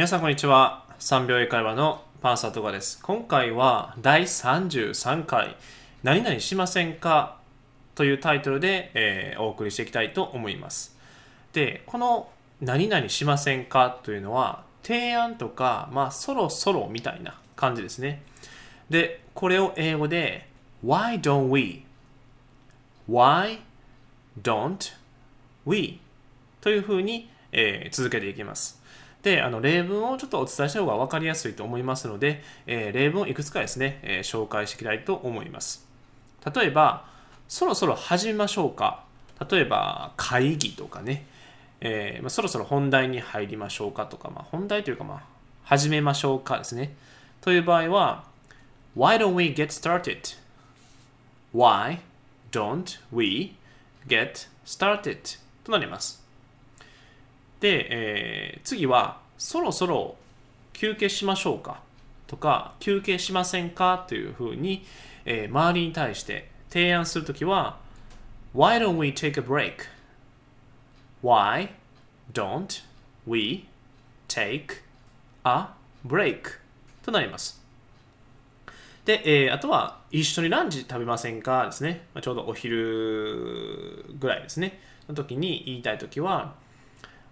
[0.00, 5.56] 皆さんこんにちは3秒英会話のパンサートガです今回は第33回
[6.02, 7.36] 何々しませんか？
[7.94, 10.96] というタイトルで、えーお送りしていきたいと思います
[11.52, 12.30] でこの
[12.62, 14.00] 何々しませんか？
[14.02, 18.22] というのは提案とかまあそろそろみたいな感じですね
[18.88, 20.48] でこれを英語で
[20.82, 21.84] Why don't we?
[23.06, 23.58] Why
[24.40, 24.94] don't
[25.66, 26.00] we?
[26.62, 28.80] というふうに、えー続けていきます。
[29.22, 35.86] で、あの例文をちょっとお伝えした方が分かりやすいと思いますので、えー例文をいくつかですね、えー紹介していきたいと思います。
[36.54, 37.04] 例えば、
[37.48, 39.04] そろそろ始めましょうか。
[39.50, 41.26] 例えば、会議とかね、
[41.80, 45.22] えーまあ、そろそろ本題に入りましょうかとか、まあ、本題というか、まあ、
[45.64, 46.94] 始めましょうかですね。
[47.40, 48.24] という場合は、
[48.96, 50.36] Why don't we get started?
[51.54, 51.98] Why
[52.50, 53.54] don't we
[54.06, 55.38] get started?
[55.64, 56.22] となります。
[57.60, 60.16] で、えー次は、そろそろ
[60.72, 61.82] 休憩しましょうか
[62.26, 64.04] とか、休憩しませんか？
[64.08, 64.84] というふうに、
[65.24, 67.78] えー周りに対して提案するときは、
[68.54, 69.86] Why don't we take a break?
[71.22, 71.68] Why
[72.32, 72.82] don't
[73.26, 73.66] we
[74.28, 74.82] take
[75.44, 75.68] a
[76.06, 76.58] break?
[77.02, 77.60] となります。
[79.04, 81.66] で、えーあとは一緒にランチ食べませんか？
[81.66, 82.06] ですね。
[82.20, 84.80] ちょうどお昼ぐらいですね。
[85.08, 86.54] の時に言いたい時は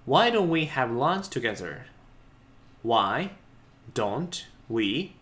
[0.09, 1.83] Why don't we have lunch together?
[2.83, 3.33] Why
[3.93, 5.13] don't we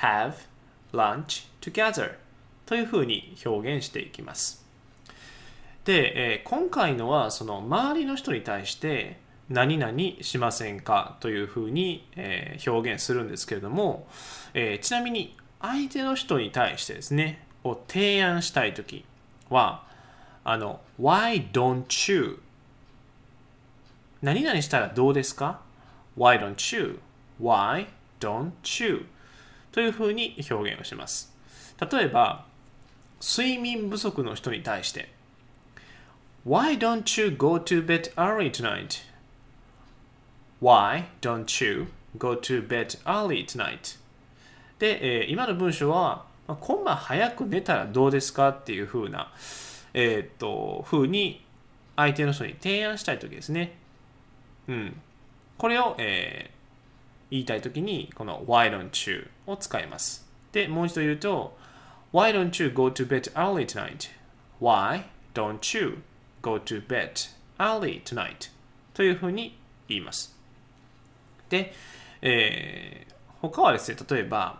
[0.00, 0.46] have
[0.92, 2.12] lunch together?
[2.64, 4.64] というふうに表現していきます。
[5.84, 14.06] で、えー今回のはその周りの人に対して何々しませんかというふうに、えー表現するんですけれども、
[14.54, 19.04] えーちなみに相手の人に対してですねを提案したいとき
[19.48, 19.82] は
[20.44, 22.40] あの Why don't you
[24.22, 25.60] 何々したらどうですか
[26.16, 27.00] ?Why don't you?
[27.40, 27.86] Why
[28.20, 28.52] don't
[28.84, 29.06] you?
[29.72, 31.34] というふうに表現をします。
[31.90, 32.44] 例えば、
[33.22, 35.08] 睡眠不足の人に対して、
[36.46, 39.02] Why don't you go to bed early tonight?
[40.60, 43.98] Why don't you go to bed early tonight?
[44.78, 49.32] で、えー今の文章は、まあ今晩早く寝たらどうですかっていうふうな、
[49.94, 51.44] えーっと、ふうに
[51.96, 53.78] 相手の人に提案したいときですね。
[54.70, 55.00] うん。
[55.58, 56.60] これを、えー
[57.32, 60.26] 言いたいときに、この Why don't you を使います。
[60.50, 61.56] で、もう一度言うと、
[62.12, 66.02] Why don't you go to bed early tonight?Why don't you
[66.42, 67.12] go to bed
[67.58, 68.50] early tonight?
[68.94, 70.36] というふうに言います。
[71.50, 71.72] で、
[72.20, 74.58] えー他はですね、例えば、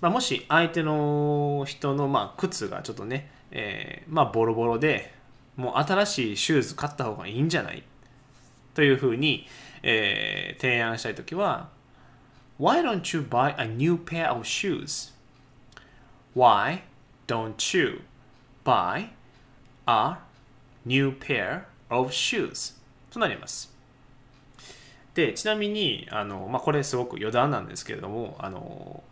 [0.00, 5.14] まあ、もし相手の人のまあ靴がちょっとね、えーまあボロボロで
[5.54, 7.84] もう新しいシューズ買った方がいいんじゃない？
[8.78, 9.44] というふうに、
[9.82, 11.68] えー提案したいときは
[12.60, 15.12] Why don't you buy a new pair of shoes?
[16.36, 16.82] Why
[17.26, 18.02] don't you
[18.64, 19.08] buy
[19.88, 20.18] a
[20.86, 22.76] new pair of shoes?
[23.10, 23.74] となります。
[25.14, 29.02] で、ちなみに、あの、まあ、これすごく余談なんですけれども、あの、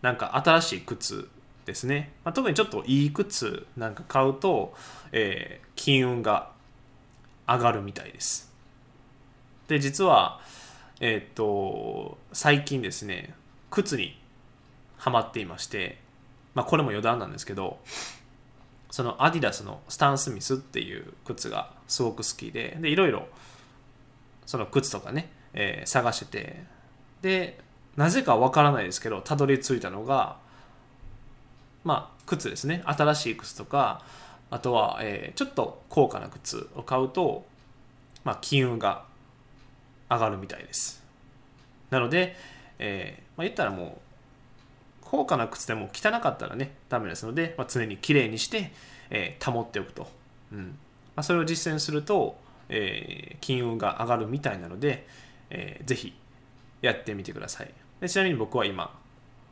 [0.00, 1.28] なんか新しい靴
[1.66, 2.10] ですね。
[2.24, 4.74] まあ、特にちょっといい靴なんか買うと、
[5.12, 6.51] えー金運が
[7.46, 8.52] 上がるみたいです。
[9.68, 10.40] で、実は、
[11.00, 13.34] えっと、最近ですね、
[13.70, 14.20] 靴に
[14.96, 15.98] ハマっていまして、
[16.54, 17.78] まあ、これも余談なんですけど、
[18.90, 23.26] そのアディダスのスタン・スミスっていう靴がすごく好きで、で、いろいろ
[24.46, 26.62] その靴とかね、えー探してて、
[27.22, 27.58] で、
[27.96, 30.36] なぜかわからないですけど、たどり着いたのが、
[31.84, 32.82] まあ、靴ですね。
[32.86, 34.04] 新しい靴とか、
[34.52, 37.44] あとは、えーちょっと高価な靴を買うと、
[38.22, 39.04] まあ、金運が
[40.10, 41.02] 上がるみたいです。
[41.90, 42.36] なので、
[42.78, 43.90] えーまあ、言ったらもう、
[45.00, 48.72] 高価な靴でも汚かったらね、ダメですので、まあ、常にきれいにして、
[49.10, 50.06] えー保っておくと。
[50.52, 50.58] うん
[51.16, 52.36] まあ、それを実践すると、
[52.68, 55.06] え金運が上がるみたいなので、
[55.50, 56.14] えーぜひ
[56.82, 57.70] やってみてください。
[58.00, 58.94] でちなみに僕は今、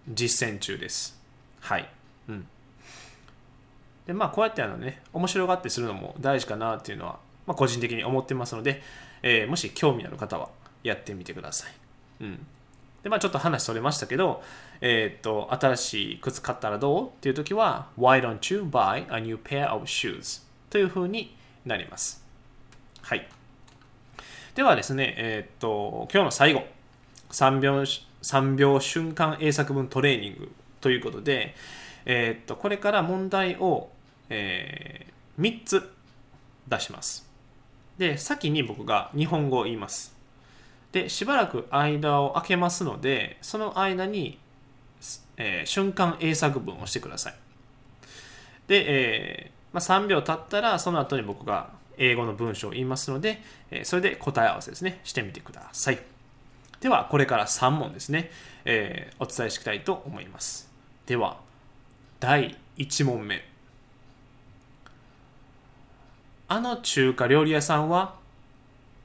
[0.09, 1.19] 実践中です。
[1.61, 1.89] はい。
[2.29, 2.47] うん。
[4.11, 8.83] で、まあ、こうやってあのね、面白がってするのも大事かなっていうのは、まあ、個人的に思ってますので、
[9.23, 10.49] えーもし興味ある方は
[10.83, 11.73] やってみてください。
[12.23, 12.47] うん。
[13.05, 14.43] で、まあ、ちょっと話それましたけど、
[14.81, 20.43] えーっと、新しい靴買ったらどうっていう時は、Why don't you buy a new pair of shoes?
[20.71, 22.27] というふうになります。
[23.03, 23.29] はい。
[24.57, 26.65] ではですね、えーっと、今日の最後、
[27.31, 27.83] 3秒
[28.23, 31.55] ,3 秒瞬間英作文トレーニングということで、
[32.07, 33.91] えーっと、これから問題を、
[34.31, 35.11] えー
[35.41, 35.91] 3つ
[36.69, 37.27] 出します。
[37.97, 40.15] で、先に僕が日本語を言います。
[40.93, 44.39] でしばらく間を空けますのでその間に、
[45.37, 47.35] えー、瞬間英作文をしてください。
[48.67, 55.01] で、えーまあ、3秒経ったらその後に僕が英語の文章を言いますので、え、それで答え合わせですね。
[55.05, 56.01] してみてください。
[56.81, 58.31] ではこれから3問ですね、
[58.65, 60.71] え、お伝えしきたいと思います。
[61.07, 61.41] では
[62.21, 63.50] 第1問目。
[66.53, 68.17] あの中華料理屋さんは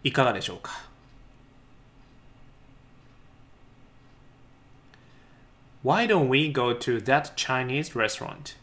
[0.03, 0.71] いかがでしょうか
[5.83, 8.55] Why don't we go to that Chinese restaurant?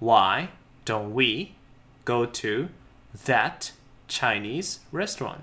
[0.00, 0.48] Why
[0.84, 1.54] don't we
[2.04, 2.66] go to
[3.26, 3.72] that
[4.08, 5.36] Chinese restaurant?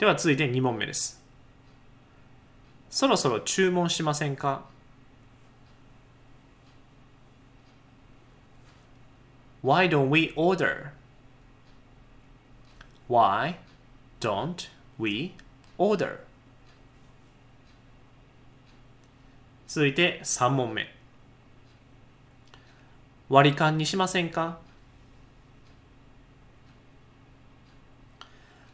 [0.00, 1.22] では続いて2問目です。
[2.90, 4.64] そろそろ注文しませんか
[9.61, 10.91] Why don't we order?
[13.07, 13.57] Why
[14.19, 14.69] don't
[14.99, 15.33] we
[15.77, 16.19] order?
[19.67, 20.87] 続いて3問目。
[23.27, 24.59] 割り勘にしませんか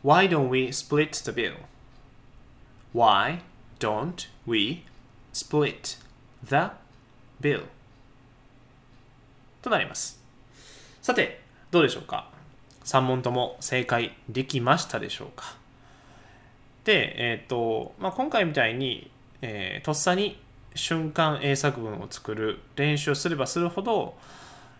[0.04, 1.54] Why don't we split the bill?
[2.94, 3.42] Why
[3.80, 4.84] don't we
[5.32, 5.98] split
[6.44, 6.72] the
[7.40, 7.66] bill?
[9.62, 10.22] となります。
[11.07, 11.39] さて、
[11.71, 12.33] どうでしょうか
[12.85, 15.55] ?3 問とも正解できましたでしょうか？
[16.83, 19.09] で、えっ、ー、と、まあ、今回みたいに、
[19.41, 20.43] えー、とっさに
[20.75, 24.17] 瞬間英作文を作る練習をすればするほど、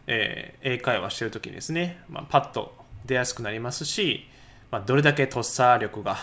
[0.09, 2.75] えー、英会話してる時にですね、まあ、パッと
[3.05, 4.27] 出やすくなりますし、
[4.73, 6.17] まあ、どれだけとっさ力が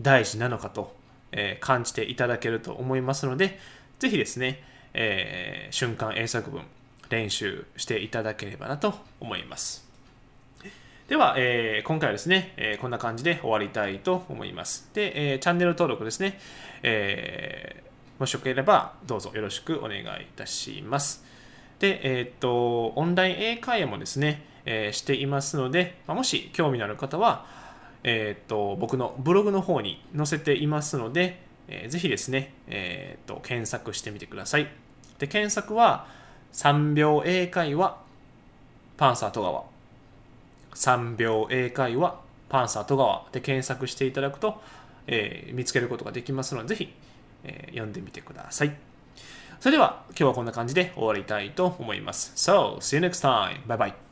[0.00, 0.94] 大事なのかと、
[1.32, 3.58] えー、感じていただけると思いますので、
[3.98, 4.62] ぜひですね、
[4.94, 6.62] えー、瞬間英作文
[7.10, 9.86] 練習していただければなと思います。
[11.08, 14.90] では、えー、今回はですね、えー、こんな感じで終わりたいと思います。
[14.92, 16.38] で、えー、チャンネル登録ですね、
[16.82, 17.82] え
[18.18, 20.04] もしよければどうぞよろしくお願いい
[20.36, 21.24] たします。
[21.78, 27.46] で、えっ、と、オンライン英会話もですね、えしていますので、まもし興味のある方は、
[28.02, 34.68] えっ、と、僕のブログの方に載せていますので、えー、ぜひですね、えっ、と、検索してみてください。
[35.18, 36.06] で、検索は、
[36.52, 37.96] 3秒英会話、
[38.96, 39.64] パンサー戸川。
[40.74, 44.60] 3秒英会話、パンサー戸川で検索していただくと、
[45.06, 46.94] えー、見つけることができますので、ぜひ、
[47.44, 48.76] えー、読んでみてください。
[49.60, 52.32] それでは今日はこんな感じで終わりたいと思います。
[52.36, 53.66] So, see you next time.
[53.66, 54.07] Bye bye.